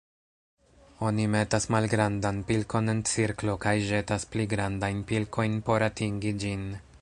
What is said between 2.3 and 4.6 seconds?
pilkon en cirklo kaj ĵetas pli